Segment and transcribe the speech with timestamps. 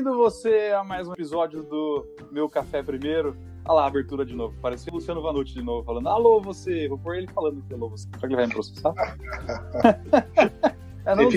[0.00, 3.36] Bem-vindo você a mais um episódio do Meu Café Primeiro.
[3.66, 4.56] Olha lá a abertura de novo.
[4.62, 6.88] Parecia o Luciano Vanucci de novo, falando alô você.
[6.88, 8.08] Vou pôr ele falando que alô você.
[8.08, 8.94] Será que ele vai me processar?
[11.04, 11.30] é não,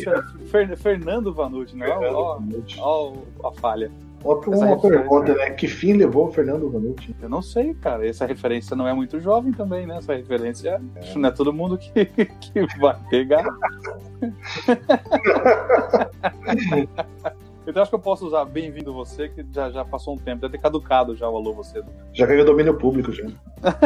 [0.48, 2.10] Fer, Fernando Vanucci, não é?
[2.10, 2.40] Ó,
[2.80, 3.92] ó, ó a falha.
[4.24, 5.50] Outra uma pergunta, né?
[5.50, 7.14] Que fim levou o Fernando Vanucci?
[7.22, 8.08] Eu não sei, cara.
[8.08, 9.98] Essa referência não é muito jovem também, né?
[9.98, 11.16] Essa referência é.
[11.18, 13.44] não é todo mundo que, que vai pegar.
[17.66, 20.58] Então acho que eu posso usar bem-vindo você, que já, já passou um tempo, deve
[20.58, 21.82] ter caducado já o alô você.
[22.12, 23.26] Já ganhou domínio público já.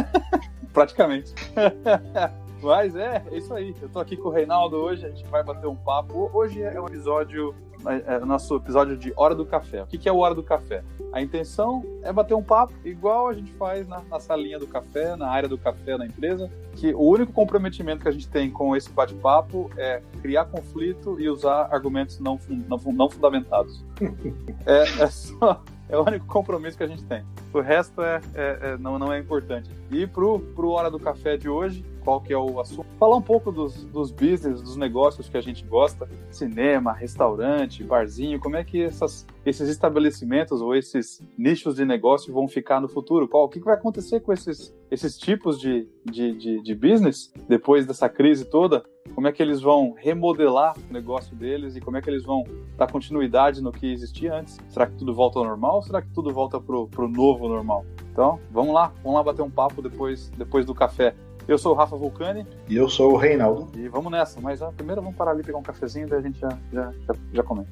[0.74, 1.34] Praticamente.
[2.62, 3.76] Mas é, é isso aí.
[3.80, 6.32] Eu tô aqui com o Reinaldo hoje, a gente vai bater um papo.
[6.34, 7.54] Hoje é um episódio
[7.90, 9.84] é, nosso episódio de Hora do Café.
[9.84, 10.84] O que, que é o Hora do Café?
[11.12, 15.16] A intenção é bater um papo igual a gente faz na, na salinha do café,
[15.16, 18.76] na área do café na empresa, que o único comprometimento que a gente tem com
[18.76, 23.84] esse bate-papo é criar conflito e usar argumentos não, não, não fundamentados.
[24.66, 27.24] é, é só é o único compromisso que a gente tem.
[27.54, 29.70] O resto é, é, é, não, não é importante.
[29.90, 32.88] E pro, pro Hora do Café de hoje, qual que é o assunto?
[32.98, 36.08] Falar um pouco dos, dos business, dos negócios que a gente gosta.
[36.32, 38.40] Cinema, restaurante, barzinho.
[38.40, 43.28] Como é que essas, esses estabelecimentos ou esses nichos de negócio vão ficar no futuro?
[43.28, 47.30] Qual, o que, que vai acontecer com esses, esses tipos de, de, de, de business
[47.46, 48.86] depois dessa crise toda?
[49.16, 52.44] como é que eles vão remodelar o negócio deles e como é que eles vão
[52.78, 54.58] dar continuidade no que existia antes.
[54.70, 57.86] Será que tudo volta ao normal ou será que tudo volta pro, pro novo normal?
[58.12, 61.16] Então, vamos lá, vamos lá bater um papo depois, depois do café.
[61.48, 62.46] Eu sou o Rafa Vulcani.
[62.68, 63.70] E eu sou o Reinaldo.
[63.74, 66.40] E vamos nessa, mas ah, primeiro vamos parar ali pegar um cafezinho, daí a gente
[66.40, 67.72] já, já, já, já comenta.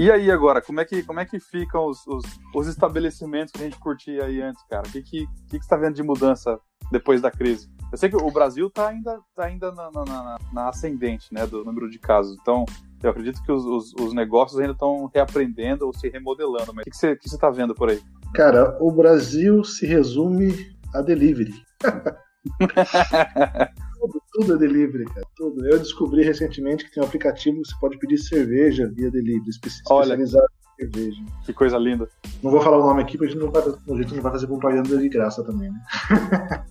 [0.00, 2.24] E aí agora, como é que, como é que ficam os, os,
[2.54, 4.88] os estabelecimentos que a gente curtia aí antes, cara?
[4.88, 6.58] O que, que, que, que você está vendo de mudança
[6.90, 7.68] depois da crise?
[7.92, 11.62] Eu sei que o Brasil está ainda, tá ainda na, na, na, ascendente, né, do
[11.66, 12.34] número de casos.
[12.40, 12.64] Então,
[13.02, 16.72] eu acredito que os, os, os negócios ainda estão reaprendendo ou se remodelando.
[16.72, 18.00] Mas o que, que você está vendo por aí?
[18.34, 21.52] Cara, o Brasil se resume a delivery.
[24.00, 25.26] tudo, tudo é delivery, cara.
[25.36, 25.66] Tudo.
[25.66, 30.46] Eu descobri recentemente que tem um aplicativo que você pode pedir cerveja via delivery, especializado
[30.78, 31.22] em cerveja.
[31.44, 32.08] Que coisa linda.
[32.42, 34.32] não vou falar o nome aqui, porque a gente não vai, a gente não vai
[34.32, 35.80] fazer propaganda de graça também, né?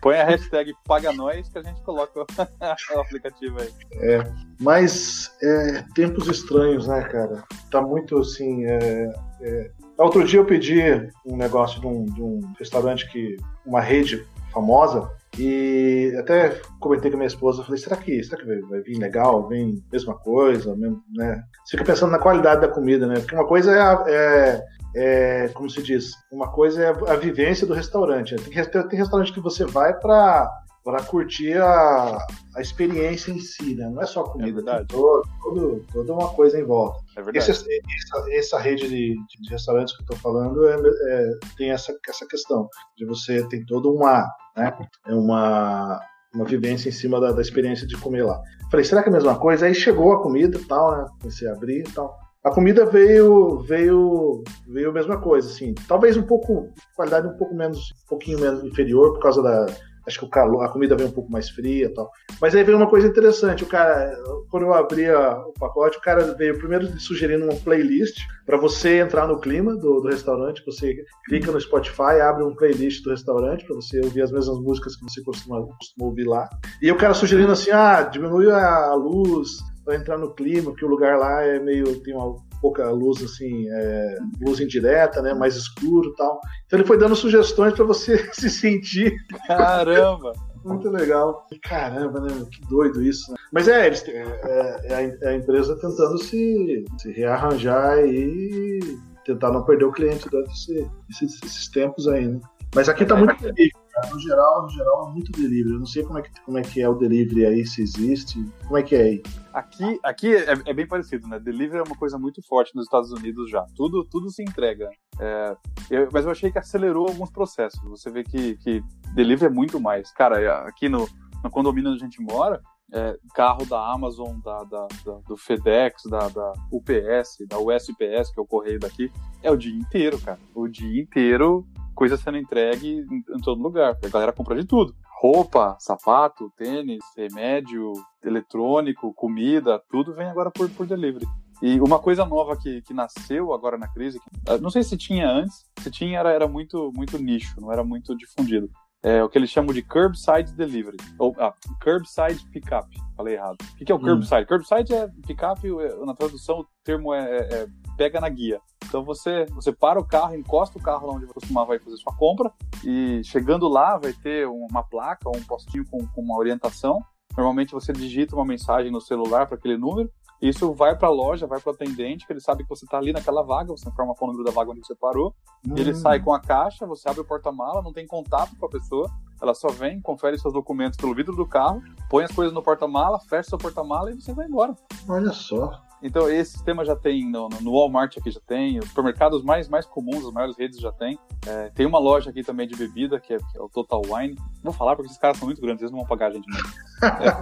[0.00, 2.20] Põe, a hashtag paga nós que a gente coloca
[2.94, 3.68] o aplicativo aí.
[3.94, 7.42] É, mas é, tempos estranhos, né, cara?
[7.70, 8.64] Tá muito assim.
[8.64, 9.70] É, é...
[9.98, 10.80] Outro dia eu pedi
[11.26, 13.36] um negócio de um, de um restaurante que.
[13.66, 18.46] uma rede famosa e até comentei com a minha esposa, falei, será que, será que
[18.46, 19.48] vai, vai vir legal?
[19.48, 20.76] Vem mesma coisa?
[20.76, 21.42] Mesmo, né?
[21.64, 23.14] Você fica pensando na qualidade da comida, né?
[23.20, 27.16] Porque uma coisa é, a, é, é como se diz, uma coisa é a, a
[27.16, 28.36] vivência do restaurante.
[28.36, 30.50] Tem, tem restaurante que você vai para
[30.84, 32.18] para curtir a,
[32.56, 33.88] a experiência em si, né?
[33.88, 36.98] Não é só comida, é tem todo, todo, toda uma coisa em volta.
[37.16, 37.50] É verdade.
[37.50, 41.96] Esse, essa, essa, rede de, de, restaurantes que eu estou falando é, é, tem essa,
[42.08, 44.72] essa questão de você tem toda uma, né,
[45.06, 46.00] é uma,
[46.34, 48.40] uma vivência em cima da, da experiência de comer lá.
[48.70, 49.66] Falei, será que é a mesma coisa?
[49.66, 51.06] Aí chegou a comida e tal, né?
[51.20, 52.18] Comecei a abrir e tal.
[52.44, 55.74] A comida veio, veio, veio a mesma coisa, assim.
[55.86, 59.66] Talvez um pouco, qualidade um pouco menos, um pouquinho menos inferior por causa da,
[60.06, 62.10] acho que o calor, a comida veio um pouco mais fria e tal.
[62.40, 64.16] Mas aí veio uma coisa interessante, o cara,
[64.50, 69.26] quando eu abri o pacote, o cara veio primeiro sugerindo uma playlist para você entrar
[69.26, 70.96] no clima do, do, restaurante, você
[71.26, 75.04] clica no Spotify, abre um playlist do restaurante para você ouvir as mesmas músicas que
[75.04, 76.48] você costuma, costuma ouvir lá.
[76.80, 80.88] E o cara sugerindo assim, ah, diminui a luz para entrar no clima, porque o
[80.88, 86.14] lugar lá é meio tem uma pouca luz assim, é, luz indireta, né, mais escuro,
[86.14, 86.40] tal.
[86.64, 89.14] Então ele foi dando sugestões para você se sentir.
[89.46, 90.32] Caramba.
[90.64, 91.44] Muito legal.
[91.64, 92.28] Caramba, né?
[92.50, 93.32] Que doido isso.
[93.32, 93.36] Né?
[93.52, 98.78] Mas é, eles, é, é, é, a empresa tentando se, se rearranjar e
[99.24, 102.40] tentar não perder o cliente durante esse, esses, esses tempos aí, né?
[102.74, 103.70] Mas aqui tá muito delivery,
[104.10, 105.74] No geral, no geral, é muito delivery.
[105.74, 108.42] Eu não sei como é, que, como é que é o delivery aí, se existe.
[108.64, 109.22] Como é que é aí?
[109.52, 111.38] Aqui, aqui é, é bem parecido, né?
[111.38, 113.66] Delivery é uma coisa muito forte nos Estados Unidos já.
[113.76, 114.88] Tudo, tudo se entrega.
[115.20, 115.56] É,
[115.90, 117.78] eu, mas eu achei que acelerou alguns processos.
[117.90, 118.82] Você vê que, que
[119.14, 120.10] delivery é muito mais.
[120.12, 121.06] Cara, é, aqui no,
[121.44, 126.04] no condomínio onde a gente mora, é, carro da Amazon, da, da, da, do FedEx,
[126.08, 130.38] da, da UPS, da USPS, que é o correio daqui, é o dia inteiro, cara.
[130.54, 133.96] O dia inteiro coisa sendo entregue em, em todo lugar.
[134.02, 134.94] A galera compra de tudo.
[135.20, 137.92] Roupa, sapato, tênis, remédio,
[138.24, 141.26] eletrônico, comida, tudo vem agora por, por delivery.
[141.62, 145.30] E uma coisa nova que, que nasceu agora na crise, que, não sei se tinha
[145.30, 148.68] antes, se tinha era, era muito, muito nicho, não era muito difundido.
[149.02, 151.52] É o que eles chamam de curbside delivery, ou ah,
[151.82, 152.88] curbside pickup.
[153.16, 153.56] Falei errado.
[153.60, 154.02] O que, que é o hum.
[154.02, 154.46] curbside?
[154.46, 155.60] Curbside é pickup,
[156.06, 157.66] na tradução o termo é, é, é
[157.96, 158.60] pega na guia.
[158.84, 162.14] Então você, você para o carro, encosta o carro lá onde você costumava fazer sua
[162.14, 162.52] compra
[162.84, 167.02] e chegando lá vai ter uma placa ou um postinho com, com uma orientação.
[167.36, 170.10] Normalmente você digita uma mensagem no celular para aquele número.
[170.42, 172.98] Isso vai para a loja, vai para o atendente, que ele sabe que você está
[172.98, 175.32] ali naquela vaga, você informa o número da vaga onde você parou.
[175.64, 175.74] Hum.
[175.76, 179.08] Ele sai com a caixa, você abre o porta-mala, não tem contato com a pessoa,
[179.40, 181.80] ela só vem, confere seus documentos pelo vidro do carro,
[182.10, 184.74] põe as coisas no porta-mala, fecha seu porta-mala e você vai embora.
[185.08, 185.80] Olha só.
[186.02, 189.86] Então, esse sistema já tem no, no Walmart aqui já tem, os supermercados mais, mais
[189.86, 191.18] comuns, as maiores redes já tem.
[191.46, 194.36] É, tem uma loja aqui também de bebida, que é, que é, o Total Wine.
[194.62, 196.68] Vou falar porque esses caras são muito grandes, eles não vão pagar a gente mesmo.
[197.02, 197.32] É.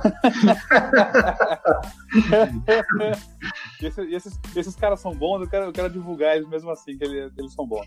[3.82, 6.96] e esses, esses, esses, caras são bons, eu quero, eu quero divulgar eles mesmo assim,
[6.98, 7.86] que eles, eles são bons.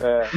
[0.00, 0.28] É,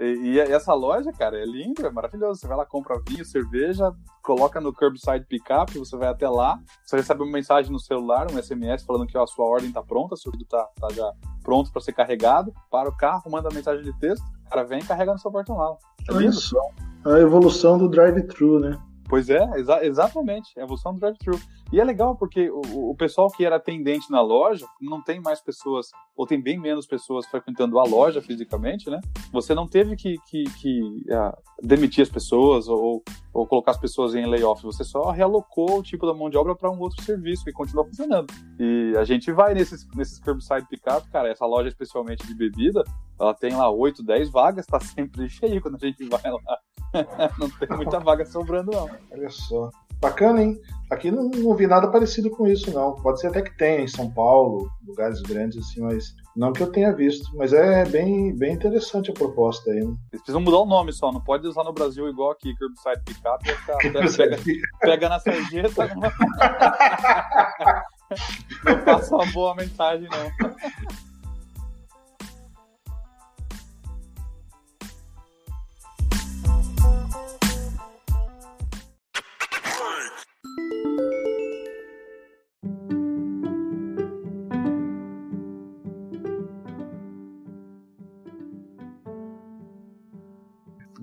[0.00, 2.40] e, e, essa loja, cara, é linda, é maravilhosa.
[2.40, 3.92] Você vai lá, compra vinho, cerveja,
[4.22, 8.42] coloca no curbside pickup, você vai até lá, você recebe uma mensagem no celular, um
[8.42, 11.12] SMS falando que ó, a sua ordem tá pronta, seu pedido tá, tá já
[11.42, 14.80] pronto para ser carregado, para o carro, manda a mensagem de texto, o cara vem
[14.80, 15.76] e carrega no seu porta-mala.
[16.08, 16.60] É Olha só,
[17.04, 18.80] a evolução do drive-thru, né?
[19.10, 21.36] Pois é, exa exatamente, a evolução do drive-thru.
[21.72, 25.40] E é legal porque o, o, pessoal que era atendente na loja, não tem mais
[25.40, 29.00] pessoas, ou tem bem menos pessoas frequentando a loja fisicamente, né?
[29.32, 33.02] Você não teve que, que, que uh, demitir as pessoas ou,
[33.34, 36.54] ou colocar as pessoas em layoff, você só realocou o tipo da mão de obra
[36.54, 38.32] para um outro serviço e continua funcionando.
[38.60, 42.84] E a gente vai nesses, nesses curbside pickup, cara, essa loja especialmente de bebida,
[43.20, 46.58] ela tem lá 8, 10 vagas, tá sempre cheio quando a gente vai lá.
[47.38, 48.88] não tem muita vaga sobrando, não.
[49.10, 49.68] Olha só.
[50.00, 50.58] Bacana, hein?
[50.90, 52.94] Aqui não, não, vi nada parecido com isso, não.
[52.96, 56.72] Pode ser até que tenha em São Paulo, lugares grandes assim, mas não que eu
[56.72, 57.28] tenha visto.
[57.36, 59.94] Mas é bem, bem interessante a proposta aí, né?
[60.10, 63.44] Eles precisam mudar o nome só, não pode usar no Brasil igual aqui, Curbside Pickup,
[64.16, 64.38] pega, pega,
[64.80, 65.94] pega na sarjeta.
[65.94, 66.00] Não...
[68.64, 70.32] não passa uma boa mensagem, não.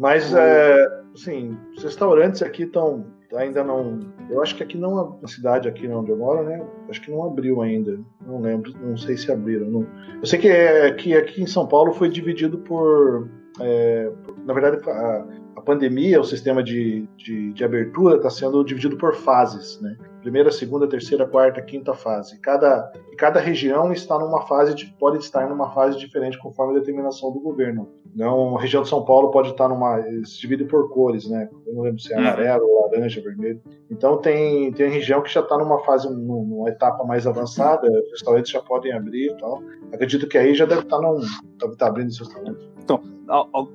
[0.07, 3.05] Mas, é, assim, os restaurantes aqui estão
[3.35, 3.99] ainda não.
[4.29, 6.65] Eu acho que aqui não, a cidade aqui onde eu moro, né?
[6.89, 7.99] Acho que não abriu ainda.
[8.25, 9.69] Não lembro, não sei se abriram.
[9.69, 9.85] Não.
[10.21, 13.27] Eu sei que, é, que aqui em São Paulo foi dividido por.
[13.59, 14.09] É,
[14.45, 15.25] na verdade, a,
[15.57, 19.97] a, pandemia, o sistema de, de, de abertura está sendo dividido por fases, né?
[20.27, 22.37] Primeira, segunda, terceira, quarta, quinta fase.
[22.41, 27.31] Cada, cada região está numa fase de, pode estar numa fase diferente conforme a determinação
[27.31, 27.87] do governo.
[28.13, 30.01] Então, a região de São Paulo pode estar numa.
[30.25, 31.47] se divide por cores, né?
[31.65, 32.23] Eu não lembro se é uhum.
[32.23, 33.61] amarelo, laranja, vermelho.
[33.89, 38.51] Então, tem, tem região que já está numa fase, numa etapa mais avançada, os restaurantes
[38.51, 39.63] já podem abrir e tal.
[39.93, 41.21] Acredito que aí já deve estar, num,
[41.57, 42.69] deve estar abrindo esse restaurante.
[42.83, 43.01] Então,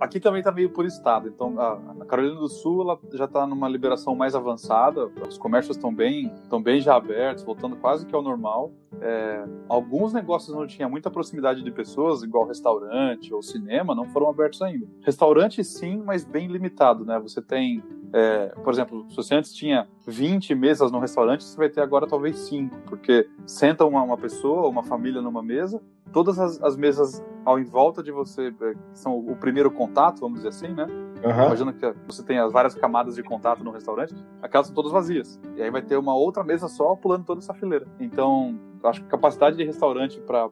[0.01, 1.29] aqui também está meio por estado.
[1.29, 5.07] Então, a Carolina do Sul ela já está numa liberação mais avançada.
[5.29, 8.73] Os comércios estão bem, estão bem já abertos, voltando quase que ao normal.
[9.05, 14.31] É, alguns negócios não tinha muita proximidade de pessoas, igual restaurante ou cinema, não foram
[14.31, 14.87] abertos ainda.
[15.01, 17.19] Restaurante sim, mas bem limitado, né?
[17.19, 17.83] Você tem,
[18.13, 22.07] é, por exemplo, se você antes tinha 20 mesas no restaurante, você vai ter agora
[22.07, 25.83] talvez 5, porque senta uma, uma pessoa, uma família numa mesa,
[26.13, 30.43] todas as, as mesas ao em volta de você, é, são o primeiro contato, vamos
[30.43, 30.87] dizer assim, né?
[31.25, 31.47] Uhum.
[31.47, 35.41] Imagina que você tem as várias camadas de contato no restaurante, aquelas são todas vazias.
[35.57, 37.87] E aí vai ter uma outra mesa só pulando toda essa fileira.
[37.99, 40.49] Então, acho que a capacidade de restaurante para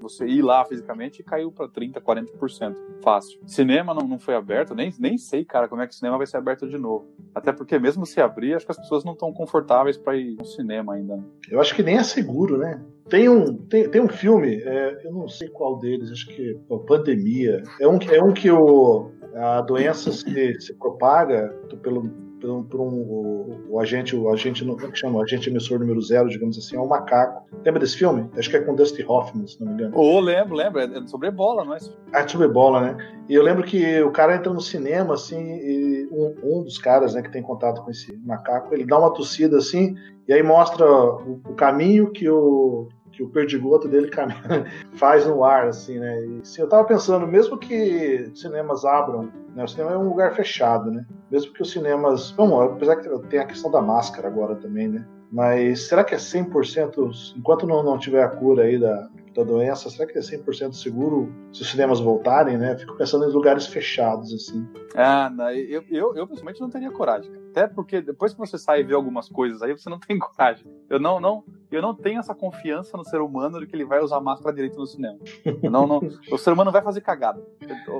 [0.00, 2.76] você ir lá fisicamente caiu para 30%, 40%.
[3.02, 3.40] Fácil.
[3.46, 6.26] Cinema não, não foi aberto, nem, nem sei, cara, como é que o cinema vai
[6.26, 7.06] ser aberto de novo.
[7.34, 10.44] Até porque, mesmo se abrir, acho que as pessoas não estão confortáveis para ir no
[10.44, 11.22] cinema ainda.
[11.50, 12.80] Eu acho que nem é seguro, né?
[13.08, 16.78] Tem um, tem, tem um filme, é, eu não sei qual deles, acho que é
[16.86, 17.62] Pandemia.
[17.80, 21.48] É um, é um que o, a doença se, se propaga
[21.82, 22.08] pelo,
[22.42, 25.20] por, por um, o, o, agente, o agente, como é que chama?
[25.20, 27.46] O agente emissor número zero, digamos assim, é um macaco.
[27.64, 28.28] Lembra desse filme?
[28.36, 29.96] Acho que é com Dusty Hoffman, se não me engano.
[29.96, 30.80] Oh, lembro, lembro.
[30.80, 31.78] É sobre ebola, não é?
[32.12, 32.96] Ah, é sobre ebola, né?
[33.28, 37.14] E eu lembro que o cara entra no cinema, assim, e um, um dos caras,
[37.14, 39.94] né, que tem contato com esse macaco, ele dá uma tossida, assim,
[40.26, 44.10] e aí mostra o, o caminho que o que o perdigoto dele
[44.94, 46.26] faz no ar, assim, né?
[46.26, 49.62] E, assim, eu tava pensando, mesmo que cinemas abram, né?
[49.62, 51.06] O cinema é um lugar fechado, né?
[51.30, 52.30] Mesmo que os cinemas.
[52.32, 55.06] Bom, apesar que tem a questão da máscara agora também, né?
[55.30, 59.88] Mas será que é 100%, enquanto não, não tiver a cura aí da, da doença,
[59.88, 62.76] será que é 100% seguro se os cinemas voltarem, né?
[62.76, 64.68] Fico pensando em lugares fechados, assim.
[64.94, 67.32] Ah, não, eu, eu, eu pessoalmente não teria coragem.
[67.50, 70.66] Até porque depois que você sai e vê algumas coisas aí, você não tem coragem.
[70.90, 71.44] Eu não, não,
[71.76, 74.78] eu não tenho essa confiança no ser humano de que ele vai usar máscara direito
[74.78, 75.18] no cinema.
[75.62, 76.00] Não, não,
[76.30, 77.42] o ser humano vai fazer cagada.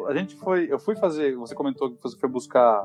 [0.07, 2.85] A gente foi, eu fui fazer, você comentou que você foi buscar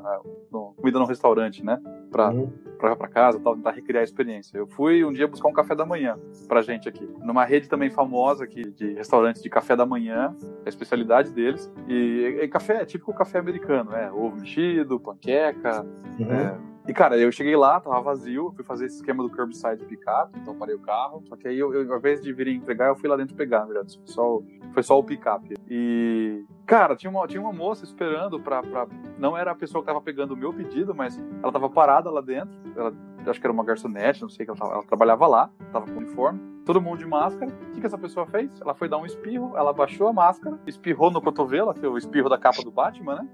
[0.51, 1.81] uh, comida no restaurante, né?
[2.11, 2.51] Pra, uhum.
[2.77, 4.57] pra, pra casa, tal, tentar recriar a experiência.
[4.57, 6.17] Eu fui um dia buscar um café da manhã
[6.47, 7.07] pra gente aqui.
[7.19, 11.71] Numa rede também famosa aqui de restaurantes de café da manhã, a especialidade deles.
[11.87, 15.85] E, e café é típico café americano, é ovo mexido, panqueca,
[16.19, 16.31] uhum.
[16.31, 20.31] é, e, cara, eu cheguei lá, tava vazio, fui fazer esse esquema do curbside pick-up,
[20.39, 21.21] então parei o carro.
[21.27, 23.59] Só que aí, eu, eu, ao invés de vir entregar, eu fui lá dentro pegar,
[23.59, 23.97] na verdade.
[23.97, 24.41] Foi só,
[24.73, 25.53] foi só o pick-up.
[25.69, 28.87] E, cara, tinha uma, tinha uma moça esperando pra, pra.
[29.17, 32.21] Não era a pessoa que tava pegando o meu pedido, mas ela tava parada lá
[32.21, 32.57] dentro.
[32.75, 32.93] Ela,
[33.27, 36.57] acho que era uma garçonete, não sei, que ela, ela trabalhava lá, tava com uniforme
[36.67, 37.49] todo mundo de máscara.
[37.49, 38.51] O que, que essa pessoa fez?
[38.59, 41.97] Ela foi dar um espirro, ela baixou a máscara, espirrou no cotovelo, que é o
[41.97, 43.29] espirro da capa do Batman, né?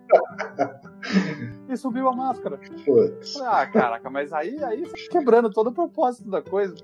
[1.73, 2.59] e subiu a máscara.
[2.85, 3.39] Putz.
[3.41, 6.75] Ah, caraca, mas aí, aí quebrando todo o propósito da coisa.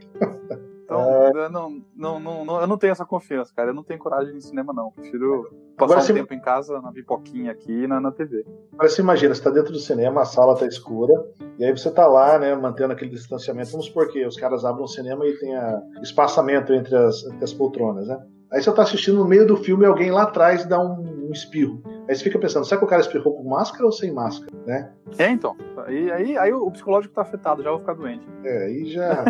[0.83, 1.29] Então, é...
[1.45, 3.69] eu, não, não, não, eu não tenho essa confiança, cara.
[3.69, 4.91] Eu não tenho coragem de cinema, não.
[4.91, 5.43] Prefiro
[5.77, 8.43] passar Agora, um tempo em casa, na pipoquinha aqui na, na TV.
[8.73, 11.13] Agora você imagina, você tá dentro do cinema, a sala tá escura,
[11.59, 13.71] e aí você tá lá, né, mantendo aquele distanciamento.
[13.71, 15.53] Vamos supor que os caras abrem o cinema e tem
[16.01, 18.19] espaçamento entre as, entre as poltronas, né?
[18.51, 21.31] Aí você tá assistindo no meio do filme e alguém lá atrás dá um, um,
[21.31, 21.83] espirro.
[22.09, 24.91] Aí você fica pensando, será que o cara espirrou com máscara ou sem máscara, né?
[25.19, 25.55] É, então.
[25.85, 28.25] Aí, aí, aí o psicológico tá afetado, já vou ficar doente.
[28.43, 29.25] É, aí já...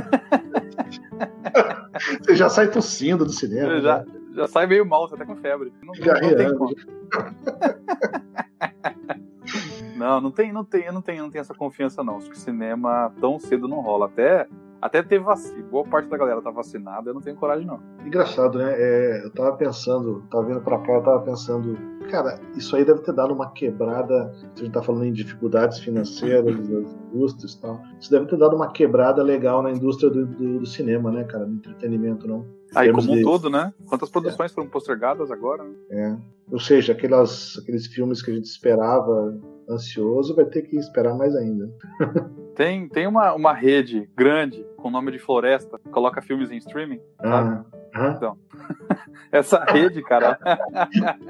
[2.23, 3.81] você já sai tossindo do cinema.
[3.81, 4.05] Já, né?
[4.33, 5.73] já sai meio mal, você tá com febre.
[5.83, 6.73] Não, não, não tem como.
[9.95, 12.19] Não, não tem, não tem, eu não tenho, não tenho essa confiança não.
[12.19, 14.05] Acho que cinema tão cedo não rola.
[14.05, 14.47] Até
[14.81, 15.63] até ter vacina.
[15.69, 17.79] Boa parte da galera tá vacinada, eu não tenho coragem, não.
[18.05, 18.73] Engraçado, né?
[18.75, 21.77] É, eu tava pensando, tava vindo pra cá, eu tava pensando,
[22.09, 24.33] cara, isso aí deve ter dado uma quebrada.
[24.55, 28.37] Se a gente tá falando em dificuldades financeiras das indústrias e tal, isso deve ter
[28.37, 31.45] dado uma quebrada legal na indústria do, do, do cinema, né, cara?
[31.45, 32.45] No entretenimento, não.
[32.75, 33.73] Aí, como um todo, né?
[33.87, 34.53] Quantas produções é.
[34.53, 35.63] foram postergadas agora?
[35.63, 35.73] Né?
[35.89, 36.17] É.
[36.51, 39.35] Ou seja, aquelas, aqueles filmes que a gente esperava
[39.69, 41.69] ansioso vai ter que esperar mais ainda.
[42.55, 47.01] Tem, tem uma, uma rede grande com o nome de Floresta, coloca filmes em streaming,
[47.21, 47.65] sabe?
[47.93, 48.37] Ah, então,
[49.31, 50.39] essa rede, cara,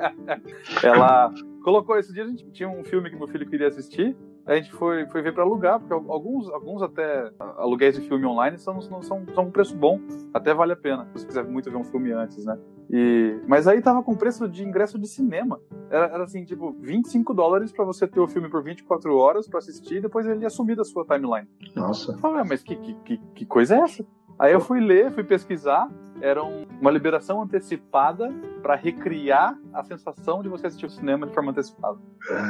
[0.83, 1.97] ela colocou.
[1.97, 4.15] Esse dia a gente tinha um filme que meu filho queria assistir,
[4.45, 8.57] a gente foi, foi ver para alugar, porque alguns, alguns até aluguéis de filme online
[8.57, 9.99] são, são, são um preço bom,
[10.33, 12.57] até vale a pena, se você quiser muito ver um filme antes, né?
[12.89, 15.59] E, mas aí tava com preço de ingresso de cinema.
[15.91, 19.59] Era, era assim, tipo, 25 dólares para você ter o filme por 24 horas para
[19.59, 21.47] assistir e depois ele ia sumir da sua timeline.
[21.75, 22.13] Nossa.
[22.13, 24.05] Eu falei, ah, mas que, que, que, coisa é essa?
[24.39, 25.89] Aí eu fui ler, fui pesquisar,
[26.21, 31.51] era uma liberação antecipada para recriar a sensação de você assistir o cinema de forma
[31.51, 31.97] antecipada.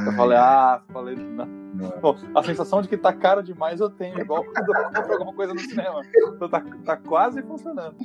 [0.06, 1.48] Eu falei, ah, falei, não.
[2.02, 5.34] Bom, a sensação de que tá caro demais eu tenho, igual quando eu compro alguma
[5.34, 6.02] coisa no cinema.
[6.36, 7.96] Então tá, tá quase funcionando.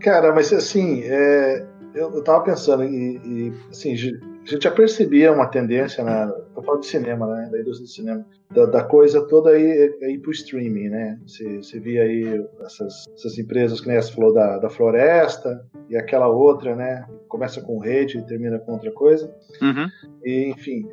[0.00, 5.32] Cara, mas assim, é, eu, eu tava pensando, e, e assim, a gente já percebia
[5.32, 9.26] uma tendência na tô falando de cinema, né, da indústria do cinema, da, da coisa
[9.26, 11.18] toda aí, aí pro streaming, né?
[11.26, 15.96] Você, você via aí essas, essas empresas que nem você falou da, da Floresta e
[15.96, 17.06] aquela outra, né?
[17.28, 19.32] Começa com rede e termina com outra coisa.
[19.62, 19.88] Uhum.
[20.24, 20.86] E, enfim,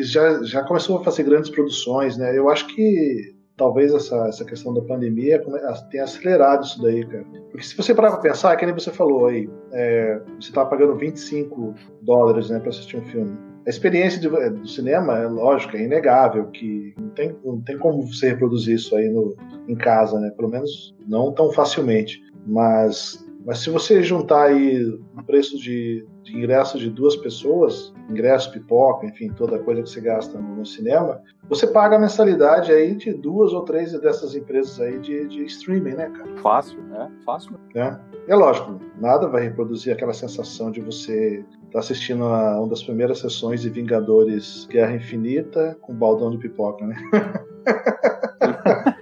[0.00, 2.36] já, já começou a fazer grandes produções, né?
[2.36, 5.42] Eu acho que talvez essa, essa questão da pandemia
[5.90, 7.24] tenha acelerado isso daí, cara.
[7.50, 10.96] Porque se você parar pra pensar, que nem você falou aí, é, você tava pagando
[10.96, 13.36] 25 dólares né, para assistir um filme.
[13.66, 18.06] A experiência de, do cinema, é lógico, é inegável, que não tem, não tem como
[18.06, 19.34] você reproduzir isso aí no,
[19.66, 20.30] em casa, né?
[20.36, 22.22] Pelo menos não tão facilmente.
[22.46, 28.50] Mas mas se você juntar aí o preço de, de ingresso de duas pessoas, ingresso,
[28.50, 32.96] pipoca, enfim, toda coisa que você gasta no, no, cinema, você paga a mensalidade aí
[32.96, 36.36] de duas ou três dessas empresas aí de, de streaming, né, cara?
[36.38, 37.08] Fácil, né?
[37.24, 37.52] Fácil.
[37.76, 37.96] É.
[38.26, 42.82] é lógico, nada vai reproduzir aquela sensação de você estar tá assistindo a uma das
[42.82, 46.96] primeiras sessões de Vingadores Guerra Infinita com um baldão de pipoca, né?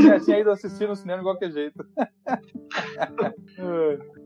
[0.00, 1.84] Tinha, tinha ido assistir no cinema de qualquer jeito.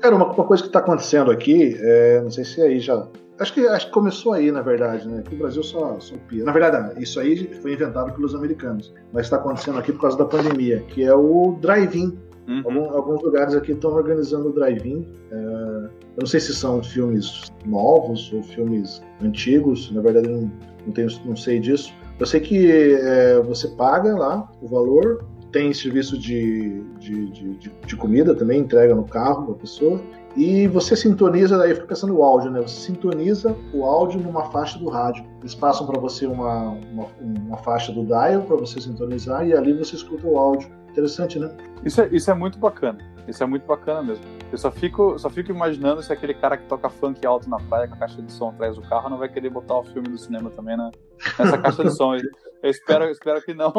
[0.00, 3.06] Cara, uma, uma coisa que está acontecendo aqui, é, não sei se aí já.
[3.38, 5.22] Acho que, acho que começou aí, na verdade, né?
[5.22, 6.42] Que o Brasil só, só pia.
[6.44, 8.92] Na verdade, isso aí foi inventado pelos americanos.
[9.12, 12.18] Mas está acontecendo aqui por causa da pandemia, que é o drive-in.
[12.48, 12.90] Uhum.
[12.94, 15.06] Alguns, lugares aqui estão organizando drive-in.
[15.30, 20.50] É, eu não sei se são filmes novos ou filmes antigos, na verdade não,
[20.86, 21.92] não, tenho, não sei disso.
[22.18, 27.96] Eu sei que é, você paga lá o valor, tem serviço de, de, de, de,
[27.96, 30.00] comida também, entrega no carro da pessoa.
[30.36, 32.60] E você sintoniza, daí fica pensando o áudio, né?
[32.60, 35.24] Você sintoniza o áudio numa faixa do rádio.
[35.40, 39.72] Eles passam para você uma, uma, uma, faixa do dial para você sintonizar e ali
[39.72, 40.68] você escuta o áudio.
[40.98, 41.48] Interessante, né?
[41.84, 42.98] Isso é, isso é muito bacana.
[43.28, 44.24] Isso é muito bacana mesmo.
[44.50, 47.86] Eu só fico, só fico imaginando se aquele cara que toca funk alto na praia
[47.86, 50.18] com a caixa de som atrás do carro não vai querer botar o filme do
[50.18, 50.90] cinema também, né?
[51.38, 52.16] Nessa caixa de som.
[52.16, 53.72] Eu espero, eu espero que não.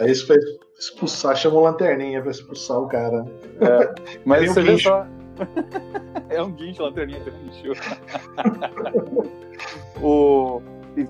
[0.00, 0.38] Aí isso foi
[0.76, 3.24] expulsar, chamou lanterninha pra expulsar o cara.
[3.60, 5.06] É, mas você um vê só.
[6.28, 7.80] é um guincho, lanterninha de guincho.
[10.02, 10.60] o...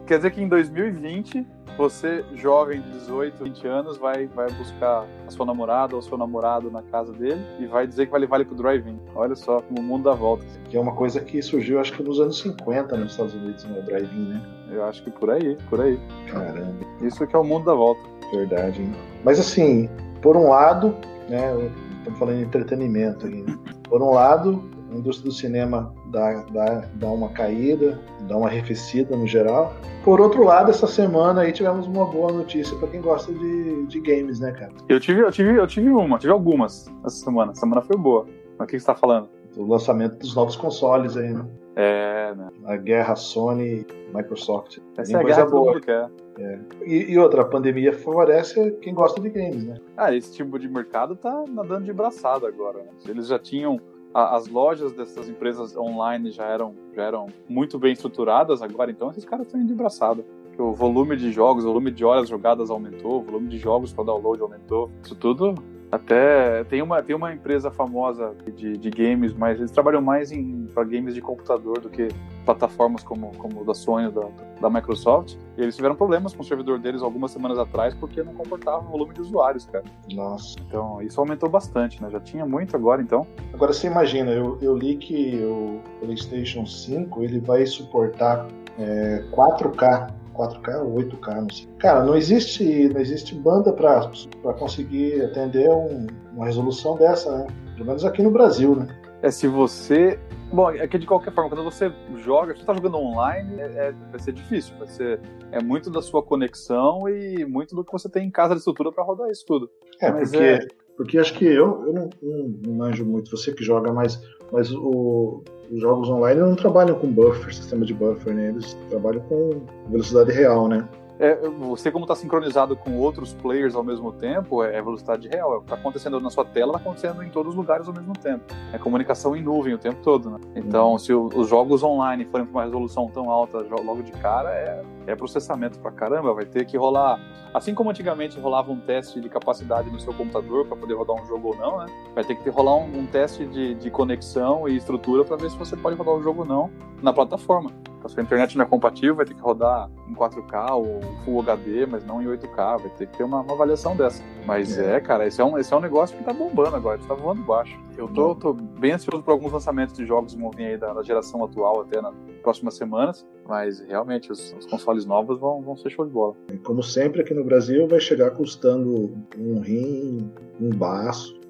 [0.06, 5.30] Quer dizer que em 2020 você, jovem de 18, 20 anos, vai, vai buscar a
[5.30, 8.44] sua namorada ou seu namorado na casa dele e vai dizer que vai levar ele
[8.44, 8.98] pro drive-in.
[9.14, 10.44] Olha só como o mundo dá volta.
[10.68, 13.74] Que é uma coisa que surgiu, acho que nos anos 50 nos Estados Unidos, no
[13.74, 14.42] né, drive-in, né?
[14.70, 15.98] Eu acho que por aí, por aí.
[16.30, 16.74] Caramba.
[17.02, 18.00] Isso que é o mundo da volta.
[18.32, 18.94] Verdade, hein?
[19.24, 19.88] Mas assim,
[20.22, 20.96] por um lado,
[21.28, 21.52] né,
[21.98, 23.58] estamos falando de entretenimento aí, né?
[23.88, 29.16] Por um lado, a indústria do cinema dá, dá, dá uma caída, dá uma arrefecida
[29.16, 29.74] no geral.
[30.04, 34.00] Por outro lado, essa semana aí tivemos uma boa notícia para quem gosta de, de
[34.00, 34.72] games, né, cara?
[34.88, 37.52] Eu tive, eu tive, eu tive uma, tive algumas essa semana.
[37.52, 38.26] Essa semana foi boa.
[38.58, 39.28] Mas o que você está falando?
[39.56, 41.46] O lançamento dos novos consoles aí, né?
[41.74, 42.48] É, né?
[42.66, 44.78] A guerra Sony Microsoft.
[44.96, 45.80] Essa é a guerra boa.
[45.80, 46.08] que é.
[46.38, 46.58] é.
[46.84, 49.76] E, e, outra, a pandemia favorece quem gosta de games, né?
[49.96, 52.78] Ah, esse tipo de mercado tá nadando de braçada agora.
[52.78, 52.90] Né?
[53.08, 53.80] Eles já tinham
[54.14, 59.24] as lojas dessas empresas online já eram, já eram muito bem estruturadas agora, então esses
[59.24, 60.24] caras estão indo de braçada.
[60.58, 64.04] O volume de jogos, o volume de horas jogadas aumentou, o volume de jogos para
[64.04, 64.90] download aumentou.
[65.02, 65.54] Isso tudo
[65.90, 70.66] até tem uma, tem uma empresa famosa de, de games, mas eles trabalham mais em
[70.74, 72.08] para games de computador do que
[72.44, 74.26] plataformas como, como o da Sony, da,
[74.60, 75.34] da Microsoft.
[75.56, 78.90] E eles tiveram problemas com o servidor deles algumas semanas atrás porque não comportava o
[78.90, 79.84] volume de usuários, cara.
[80.12, 80.56] Nossa.
[80.66, 82.10] Então isso aumentou bastante, né?
[82.10, 83.26] Já tinha muito agora, então.
[83.52, 88.46] Agora você imagina, eu, eu li que o PlayStation 5 ele vai suportar
[88.78, 91.68] é, 4K 4K ou 8K, não sei.
[91.78, 97.46] Cara, não existe, não existe banda para conseguir atender um, uma resolução dessa, né?
[97.74, 98.88] Pelo menos aqui no Brasil, né?
[99.22, 100.18] É, se você.
[100.52, 103.64] Bom, é que de qualquer forma, quando você joga, se você está jogando online, é,
[103.64, 104.74] é, vai ser difícil.
[104.78, 105.20] Vai ser,
[105.52, 108.90] é muito da sua conexão e muito do que você tem em casa de estrutura
[108.92, 109.70] para rodar isso tudo.
[110.00, 110.66] É, Mas porque, é...
[110.96, 114.70] porque acho que eu, eu não, não, não manjo muito, você que joga mais, mas
[114.72, 118.48] o, os jogos online não trabalham com buffer, sistema de buffer, né?
[118.48, 120.86] Eles trabalham com velocidade real, né?
[121.18, 125.54] É, você como está sincronizado com outros players ao mesmo tempo, é, é velocidade real.
[125.54, 127.94] É o que está acontecendo na sua tela, está acontecendo em todos os lugares ao
[127.94, 128.44] mesmo tempo.
[128.72, 130.38] É comunicação em nuvem o tempo todo, né?
[130.56, 130.98] Então, uhum.
[130.98, 134.82] se o, os jogos online forem com uma resolução tão alta logo de cara, é,
[135.06, 136.32] é processamento pra caramba.
[136.34, 137.20] Vai ter que rolar...
[137.54, 141.26] Assim como antigamente rolava um teste de capacidade no seu computador para poder rodar um
[141.26, 141.86] jogo ou não, né?
[142.14, 145.56] Vai ter que rolar um, um teste de, de conexão e estrutura para ver se
[145.58, 146.70] você pode rodar o jogo ou não
[147.02, 147.70] na plataforma
[148.04, 151.86] a sua internet não é compatível, vai ter que rodar em 4K ou Full HD,
[151.86, 154.22] mas não em 8K, vai ter que ter uma, uma avaliação dessa.
[154.46, 154.96] Mas é.
[154.96, 157.42] é, cara, esse é, um, esse é um negócio que tá bombando agora, está voando
[157.42, 157.78] baixo.
[157.96, 160.92] Eu tô, tô, bem ansioso por alguns lançamentos de jogos que vão vir aí da,
[160.92, 165.76] da geração atual até nas próximas semanas, mas realmente os, os, consoles novos vão, vão
[165.76, 166.34] ser show de bola.
[166.52, 171.41] E como sempre aqui no Brasil, vai chegar custando um rim, um baço.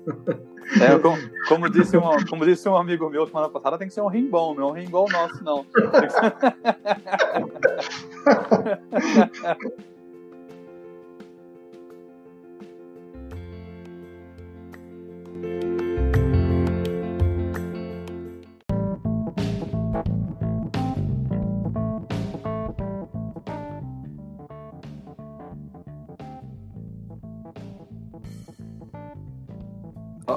[0.80, 4.00] É, como, como, disse um, como disse um amigo meu semana passada, tem que ser
[4.00, 5.66] um rim bom, não é um rim igual nosso, não.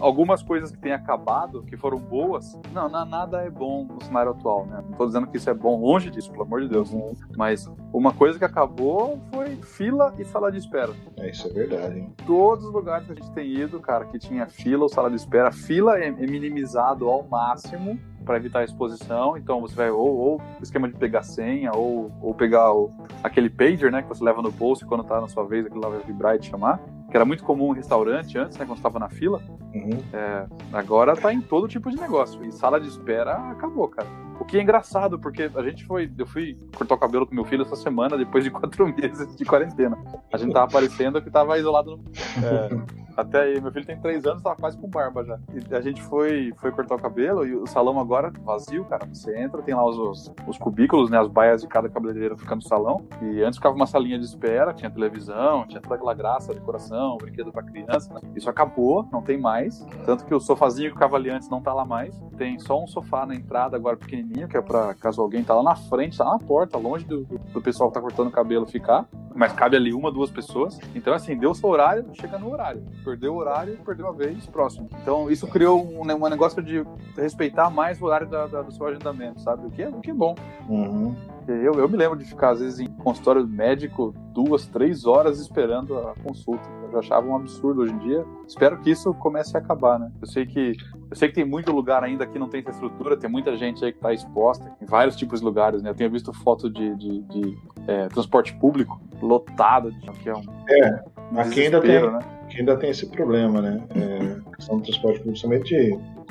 [0.05, 4.67] algumas coisas que têm acabado, que foram boas, não, nada é bom no cenário atual,
[4.67, 4.83] né?
[4.87, 6.91] Não tô dizendo que isso é bom, longe disso, pelo amor de Deus.
[6.91, 7.15] Uhum.
[7.35, 10.93] Mas uma coisa que acabou foi fila e sala de espera.
[11.17, 12.13] É, isso é verdade, hein?
[12.25, 15.15] Todos os lugares que a gente tem ido, cara, que tinha fila ou sala de
[15.15, 19.35] espera, fila é, é minimizado ao máximo para evitar a exposição.
[19.35, 22.91] Então você vai ou, ou esquema de pegar senha, ou, ou pegar o,
[23.23, 25.81] aquele pager, né, que você leva no bolso e quando tá na sua vez aquilo
[25.81, 26.79] lá vai vibrar e te chamar.
[27.09, 29.41] Que era muito comum em restaurante antes, né, quando estava na fila.
[29.73, 30.01] Uhum.
[30.13, 32.43] É, agora tá em todo tipo de negócio.
[32.43, 34.07] E sala de espera acabou, cara.
[34.39, 36.11] O que é engraçado, porque a gente foi.
[36.17, 39.45] Eu fui cortar o cabelo com meu filho essa semana, depois de quatro meses de
[39.45, 39.97] quarentena.
[40.31, 42.03] A gente tava parecendo que tava isolado no.
[42.43, 45.39] É, até aí, meu filho tem três anos, tava quase com barba já.
[45.53, 49.05] E a gente foi, foi cortar o cabelo e o salão agora vazio, cara.
[49.05, 51.17] Você entra, tem lá os, os, os cubículos, né?
[51.17, 53.05] As baias de cada cabeleireiro ficando no salão.
[53.21, 57.51] E antes ficava uma salinha de espera, tinha televisão, tinha toda aquela graça, decoração, brinquedo
[57.51, 58.13] pra criança.
[58.13, 58.19] Né?
[58.35, 59.85] Isso acabou, não tem mais.
[60.05, 62.21] Tanto que o sofazinho que ficava ali antes não tá lá mais.
[62.37, 65.63] Tem só um sofá na entrada agora pequenininho, que é pra caso alguém tá lá
[65.63, 69.05] na frente, tá na porta, longe do, do pessoal que tá cortando o cabelo ficar.
[69.33, 70.79] Mas cabe ali uma, duas pessoas.
[70.93, 74.47] Então, assim, deu o seu horário, chega no horário perdeu o horário, perdeu a vez,
[74.47, 74.89] próximo.
[75.01, 76.83] Então isso criou um, um negócio de
[77.15, 79.67] respeitar mais o horário da, da, do seu agendamento, sabe?
[79.67, 80.35] O que é, o que é bom.
[80.67, 81.15] Uhum.
[81.47, 85.95] Eu, eu me lembro de ficar, às vezes, em consultório médico duas, três horas esperando
[85.95, 86.67] a consulta.
[86.83, 88.25] Eu já achava um absurdo hoje em dia.
[88.47, 90.11] Espero que isso comece a acabar, né?
[90.19, 90.75] Eu sei que
[91.09, 93.85] eu sei que tem muito lugar ainda que não tem essa estrutura, tem muita gente
[93.85, 95.91] aí que está exposta em vários tipos de lugares, né?
[95.91, 99.91] Eu tenho visto foto de, de, de é, transporte público lotado,
[100.21, 100.43] que é um.
[100.69, 101.03] É,
[101.39, 102.01] aqui ainda tem.
[102.01, 102.19] Né?
[102.49, 103.81] Que ainda tem esse problema, né?
[103.95, 105.75] É, questão do transporte público, somente.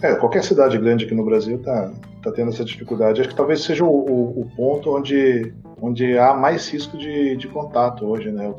[0.03, 3.21] É, qualquer cidade grande aqui no Brasil está tá tendo essa dificuldade.
[3.21, 7.49] Acho que talvez seja o, o, o ponto onde, onde há mais risco de, de
[7.49, 8.53] contato hoje, né?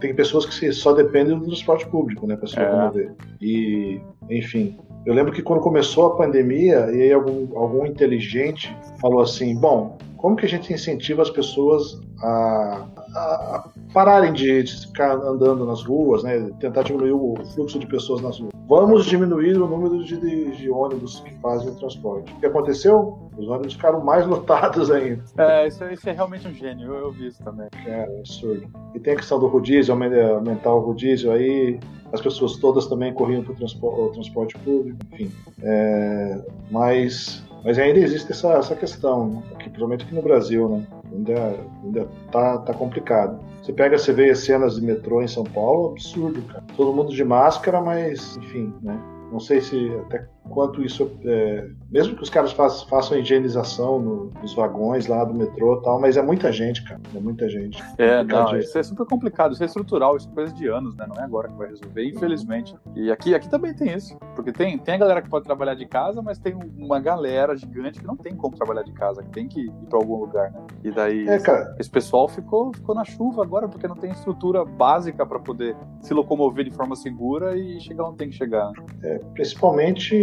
[0.00, 2.62] Tem pessoas que só dependem do transporte público, né, para se é.
[2.62, 3.08] locomover.
[3.08, 3.44] É.
[3.44, 9.22] E, enfim, eu lembro que quando começou a pandemia, e aí algum, algum inteligente falou
[9.22, 15.14] assim: bom, como que a gente incentiva as pessoas a, a pararem de, de, ficar
[15.14, 16.50] andando nas ruas, né?
[16.58, 18.52] Tentar diminuir o fluxo de pessoas nas ruas.
[18.68, 22.32] Vamos diminuir o número de, de, ônibus que fazem o transporte.
[22.32, 23.30] O que aconteceu?
[23.38, 25.24] Os ônibus ficaram mais lotados ainda.
[25.38, 27.68] É, isso, isso é realmente um gênio, eu, eu vi isso também.
[27.86, 28.68] É, é absurdo.
[28.94, 31.78] E tem a questão do rodízio, aumentar o rodízio aí,
[32.12, 35.30] as pessoas todas também corriam para o transporte, transporte, público, enfim.
[35.62, 40.86] É, mas mas ainda existe essa, essa questão, aqui, principalmente aqui no Brasil, né?
[41.12, 43.40] Ainda, ainda tá, tá complicado.
[43.62, 46.64] Você pega, você vê as cenas de metrô em São Paulo, absurdo, cara.
[46.76, 48.98] Todo mundo de máscara, mas, enfim, né?
[49.30, 54.32] Não sei se até quanto isso é, mesmo que os caras façam, façam higienização no,
[54.42, 57.82] nos vagões lá do metrô e tal, mas é muita gente, cara, é muita gente.
[57.96, 61.06] É, não, isso é super complicado, isso é estrutural, isso é coisa de anos, né?
[61.08, 62.76] Não é agora que vai resolver, infelizmente.
[62.94, 65.86] E aqui, aqui também tem isso, porque tem, tem a galera que pode trabalhar de
[65.86, 69.48] casa, mas tem uma galera gigante que não tem como trabalhar de casa, que tem
[69.48, 70.60] que ir para algum lugar, né?
[70.84, 71.38] E daí é,
[71.78, 76.12] esse pessoal ficou, ficou na chuva agora, porque não tem estrutura básica para poder se
[76.12, 78.70] locomover de forma segura e chegar onde tem que chegar.
[78.72, 78.84] Né?
[79.02, 80.14] É, principalmente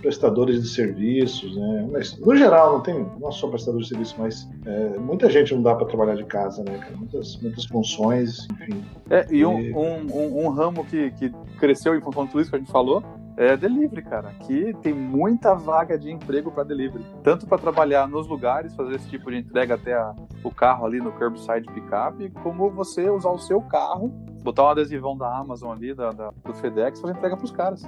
[0.00, 1.88] prestadores de serviços, né?
[1.90, 5.62] Mas no geral não tem, não só prestadores de serviços, mas é, muita gente não
[5.62, 6.80] dá para trabalhar de casa, né?
[6.96, 8.84] Muitas, muitas funções, enfim.
[9.10, 9.46] É, e, e...
[9.46, 12.70] Um, um, um, ramo que, que cresceu em função de tudo isso que a gente
[12.70, 13.02] falou
[13.36, 14.28] é delivery, cara.
[14.28, 19.08] Aqui tem muita vaga de emprego para delivery, tanto para trabalhar nos lugares, fazer esse
[19.08, 20.14] tipo de entrega até a,
[20.44, 24.08] o carro ali no curbside pickup, como você usar o seu carro,
[24.42, 27.82] botar um adesivão da Amazon ali, da, da do FedEx, fazer entrega para os caras.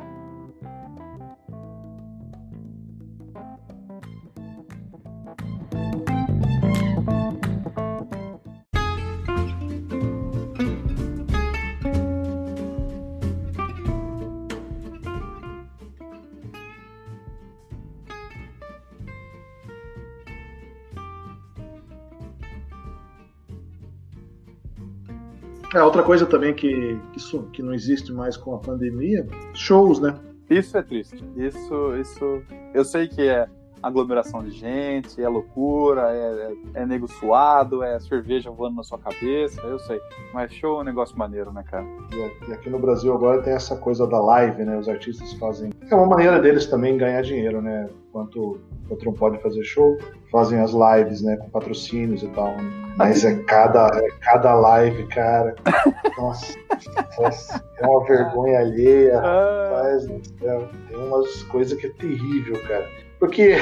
[25.74, 30.14] É, outra coisa também que, que, que não existe mais com a pandemia, shows, né?
[30.48, 31.24] Isso é triste.
[31.36, 32.42] Isso, isso.
[32.72, 33.48] Eu sei que é
[33.86, 38.98] aglomeração de gente, é loucura, é, é, é nego suado, é cerveja voando na sua
[38.98, 40.00] cabeça, eu sei.
[40.32, 41.84] Mas show é um negócio maneiro, né, cara?
[42.48, 44.78] E aqui no Brasil agora tem essa coisa da live, né?
[44.78, 45.70] Os artistas fazem.
[45.90, 47.88] É uma maneira deles também ganhar dinheiro, né?
[48.08, 49.96] Enquanto outro não pode fazer show,
[50.30, 51.36] fazem as lives, né?
[51.36, 52.54] Com patrocínios e tal.
[52.96, 55.54] Mas é cada, é cada live, cara.
[56.16, 56.56] Nossa,
[57.78, 59.68] é uma vergonha alheia, ah.
[59.70, 62.88] rapaz Tem umas coisas que é terrível, cara.
[63.24, 63.56] Porque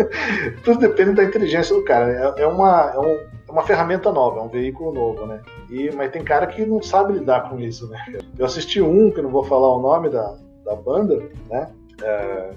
[0.64, 2.10] tudo depende da inteligência do cara.
[2.10, 5.42] É, é, uma, é, um, é uma ferramenta nova, é um veículo novo, né?
[5.68, 8.02] E, mas tem cara que não sabe lidar com isso, né?
[8.38, 11.68] Eu assisti um, que não vou falar o nome da, da banda, né?
[12.02, 12.50] É...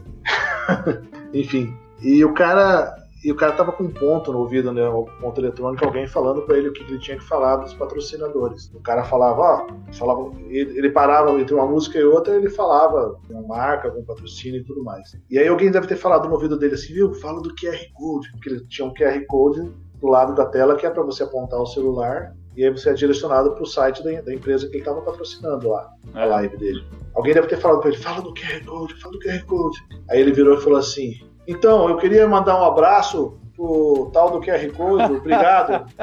[1.38, 1.76] Enfim.
[2.02, 5.42] E o cara e o cara tava com um ponto no ouvido, né, um ponto
[5.42, 8.72] eletrônico, alguém falando para ele o que ele tinha que falar dos patrocinadores.
[8.72, 13.20] O cara falava, ó, falava, ele, ele, parava entre uma música e outra, ele falava
[13.28, 15.18] uma marca, algum patrocínio e tudo mais.
[15.28, 18.32] E aí alguém deve ter falado no ouvido dele assim, viu, fala do QR Code,
[18.34, 21.60] porque ele tinha um QR Code do lado da tela que é para você apontar
[21.60, 24.80] o celular e aí você é direcionado para o site da, da, empresa que ele
[24.80, 26.22] estava patrocinando lá, é.
[26.22, 26.86] a live dele.
[27.16, 29.78] Alguém deve ter falado para ele, fala do QR Code, fala do QR Code.
[30.12, 34.42] Aí ele virou e falou assim, então, eu queria mandar um abraço pro tal do
[34.42, 35.86] QR Code, obrigado.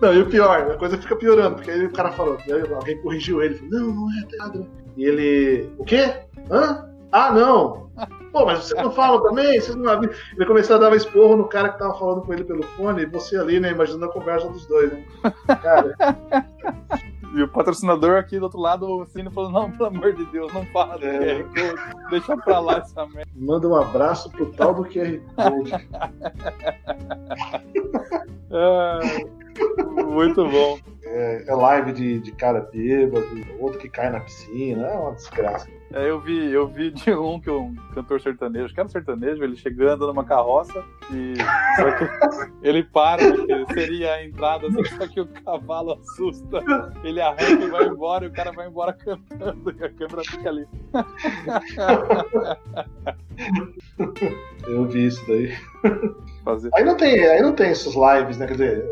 [0.00, 2.38] não, e o pior, a coisa fica piorando, porque aí o cara falou,
[2.74, 4.66] alguém corrigiu ele, falou, não, não é, tá errado.
[4.96, 6.14] E ele, o quê?
[6.50, 6.88] Hã?
[7.10, 7.90] Ah, não!
[8.32, 9.60] Pô, mas vocês não falam também?
[9.60, 12.62] Vocês não Ele começou a dar esporro no cara que tava falando com ele pelo
[12.62, 15.04] fone, e você ali, né, imaginando a conversa dos dois, né?
[15.62, 15.94] Cara.
[17.34, 20.52] E o patrocinador aqui do outro lado, o Cine falou: Não, pelo amor de Deus,
[20.52, 21.42] não fala do é.
[21.42, 23.30] QR Code, deixa pra lá essa merda.
[23.34, 25.72] Manda um abraço pro tal do QR Code.
[28.50, 28.98] é,
[30.02, 30.78] muito bom.
[31.04, 33.26] É, é live de, de cara bêbado,
[33.58, 35.68] outro que cai na piscina, é uma desgraça.
[35.94, 39.56] É, eu vi, eu vi de um que um cantor sertanejo, que era sertanejo, ele
[39.56, 41.34] chegando numa carroça e
[42.62, 46.62] ele para, porque seria a entrada, só que o cavalo assusta,
[47.04, 50.48] ele arranca e vai embora, e o cara vai embora cantando, e a câmera fica
[50.48, 50.66] ali.
[54.66, 55.52] Eu vi isso daí.
[56.44, 56.70] Fazer.
[56.74, 58.46] Aí não tem, aí não tem essas lives, né?
[58.46, 58.84] Quer dizer,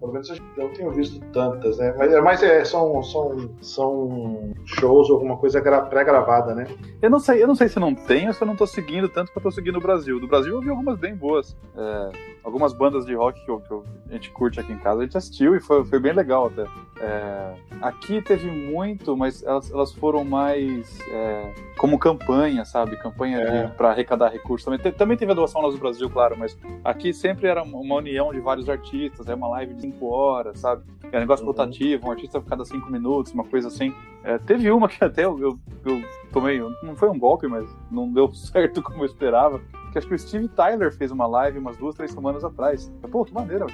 [0.00, 1.94] pelo menos eu não tenho visto tantas, né?
[1.98, 6.66] Mas, é, mas é, são, são, são shows ou alguma coisa pré-gravada, né?
[7.00, 9.08] Eu não sei, eu não sei se não tem ou se eu não tô seguindo
[9.08, 10.20] tanto que eu tô seguindo o Brasil.
[10.20, 11.56] Do Brasil eu vi algumas bem boas.
[11.76, 12.10] É,
[12.42, 15.04] algumas bandas de rock que, eu, que eu, a gente curte aqui em casa, a
[15.04, 16.64] gente assistiu e foi, foi bem legal até.
[17.00, 22.96] É, aqui teve muito, mas elas, elas foram mais é, como campanha, sabe?
[22.96, 23.68] Campanha é.
[23.68, 24.64] para arrecadar recursos.
[24.64, 28.32] Também, também teve a doação lá do Brasil, claro, mas aqui sempre era uma união
[28.32, 30.82] de vários artistas, é uma live de cinco horas, sabe?
[31.12, 31.52] É um negócio uhum.
[31.52, 33.94] rotativo, um artista cada cinco minutos, uma coisa assim.
[34.24, 38.12] É, teve uma que até eu, eu, eu, tomei, não foi um golpe, mas não
[38.12, 39.60] deu certo como eu esperava.
[39.92, 42.92] Que acho que o Steve Tyler fez uma live umas duas, três semanas atrás.
[43.10, 43.66] Pô, que maneira,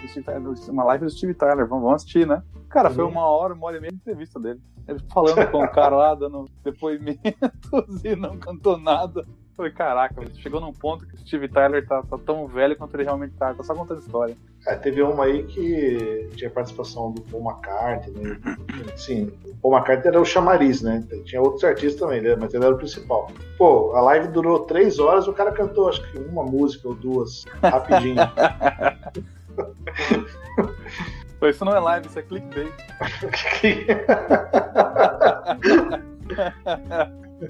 [0.69, 2.43] uma live do Steve Tyler, vamos, vamos assistir, né?
[2.69, 2.95] Cara, uhum.
[2.95, 4.61] foi uma hora, uma hora e meia de entrevista dele.
[4.87, 7.23] Ele falando com o cara lá, dando depoimentos
[8.05, 9.25] e não cantou nada.
[9.57, 13.05] Falei, caraca, chegou num ponto que o Steve Tyler tá, tá, tão velho quanto ele
[13.05, 14.37] realmente tá, tá só contando história.
[14.67, 18.21] É, teve uma aí que tinha participação do Paul McCartney.
[18.21, 18.41] Né?
[18.97, 21.07] Sim, o Paul McCartney era o chamariz, né?
[21.25, 22.35] Tinha outros artistas também, né?
[22.35, 23.31] mas ele era o principal.
[23.57, 27.45] Pô, a live durou três horas, o cara cantou acho que uma música ou duas,
[27.63, 28.17] rapidinho.
[31.49, 32.73] isso não é live, isso é clickbait.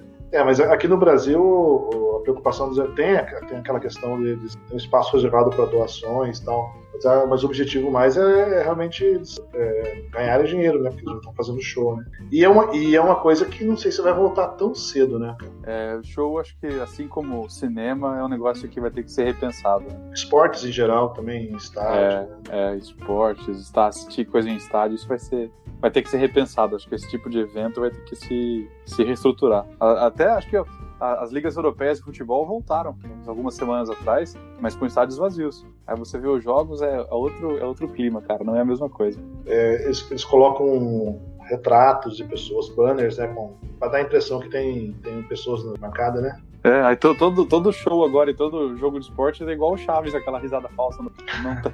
[0.35, 3.15] É, mas aqui no Brasil a preocupação tem,
[3.47, 6.75] tem aquela questão de, de um espaço reservado para doações e tal.
[6.95, 9.05] Mas, ah, mas, o objetivo mais é, é realmente
[9.53, 10.91] é, ganhar dinheiro, né?
[10.91, 12.05] Porque eles estão fazendo show, né?
[12.31, 15.19] E é, uma, e é uma coisa que não sei se vai voltar tão cedo,
[15.19, 15.37] né?
[15.65, 19.25] É, show, acho que assim como cinema, é um negócio que vai ter que ser
[19.25, 19.85] repensado.
[19.85, 20.13] Né?
[20.13, 22.29] Esportes em geral também, estádio.
[22.51, 26.17] É, é esportes, está, assistir coisa em estádio, isso vai ser vai ter que ser
[26.17, 26.77] repensado.
[26.77, 29.67] Acho que esse tipo de evento vai ter que se, se reestruturar.
[29.79, 30.57] Até acho que
[31.01, 35.67] as ligas europeias de futebol voltaram algumas semanas atrás, mas com estádios vazios.
[35.87, 38.65] Aí você vê os jogos, é, é outro, é outro clima, cara, não é a
[38.65, 39.19] mesma coisa.
[39.47, 43.35] É, eles, eles, colocam retratos de pessoas, banners, né,
[43.79, 46.41] pra dar a impressão que tem, tem pessoas na bancada, né?
[46.63, 50.15] É, aí todo, todo show agora e todo jogo de esporte é igual o Chaves,
[50.15, 51.03] aquela risada falsa.
[51.03, 51.13] Não,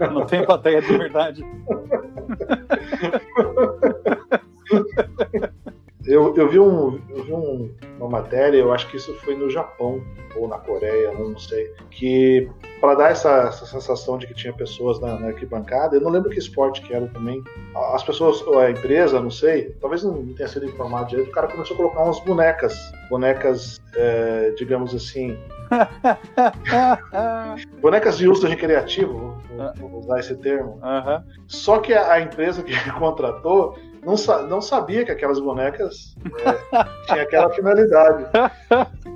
[0.01, 1.45] não, não tem plateia de verdade.
[6.07, 9.51] Eu, eu vi, um, eu vi um, uma matéria, eu acho que isso foi no
[9.51, 10.03] Japão
[10.35, 12.49] ou na Coreia, não sei, que
[12.81, 16.31] para dar essa, essa, sensação de que tinha pessoas na, na, arquibancada, eu não lembro
[16.31, 17.45] que esporte que era também.
[17.93, 21.49] As pessoas, ou a empresa, não sei, talvez não tenha sido informado direito, o cara
[21.49, 22.75] começou a colocar umas bonecas,
[23.11, 25.37] bonecas, é, digamos assim,
[27.83, 29.37] bonecas de uso recreativo,
[29.79, 30.81] vou, vou usar esse termo.
[30.83, 31.23] Uhum.
[31.47, 34.15] Só que a, a empresa que contratou não,
[34.49, 38.27] não sabia que aquelas bonecas é, tinham aquela finalidade.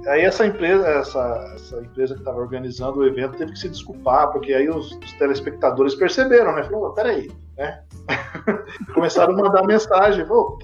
[0.06, 4.30] Aí essa empresa, essa, essa empresa que estava organizando o evento teve que se desculpar,
[4.32, 6.62] porque aí os, os telespectadores perceberam, né?
[6.64, 7.84] Falou, peraí, né?
[8.94, 10.58] Começaram a mandar mensagem, pô,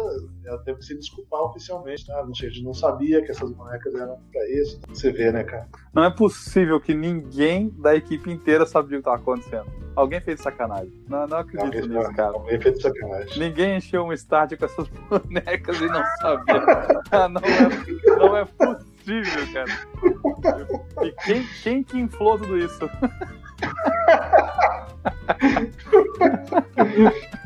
[0.44, 2.22] ela teve que se desculpar oficialmente, tá?
[2.22, 4.80] Não, a gente não sabia que essas bonecas eram pra isso.
[4.88, 5.68] Você vê, né, cara?
[5.92, 9.66] Não é possível que ninguém da equipe inteira sabia o que estava acontecendo.
[9.94, 10.92] Alguém fez sacanagem.
[11.08, 12.32] Não, não acredito alguém, nisso, cara.
[12.32, 13.38] Alguém fez sacanagem.
[13.38, 16.62] Ninguém encheu um estádio com essas bonecas e não sabia.
[17.10, 21.06] ah, não, é, não é possível, cara.
[21.06, 22.78] E quem, quem que inflou tudo isso?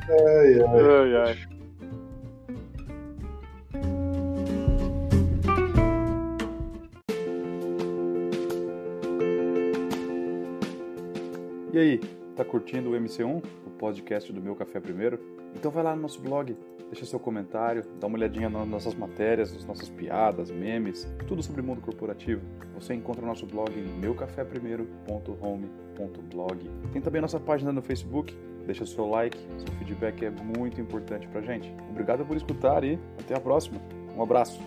[0.09, 0.81] ai, ai.
[0.81, 1.37] ai, ai.
[11.73, 11.99] E aí,
[12.37, 15.19] tá curtindo o MC1, o podcast do Meu Café Primeiro?
[15.55, 16.57] Então vai lá no nosso blog,
[16.91, 21.63] deixa seu comentário, dá uma olhadinha nas nossas matérias, nas nossas piadas, memes, tudo sobre
[21.63, 22.43] mundo corporativo.
[22.75, 26.71] Você encontra o nosso blog em meucaféprimeiro.home.blog.
[26.93, 28.37] Tem também a nossa página no Facebook,
[28.67, 31.73] deixa seu like, seu feedback é muito importante pra gente.
[31.91, 33.81] Obrigado por escutar e até a próxima.
[34.17, 34.61] Um abraço.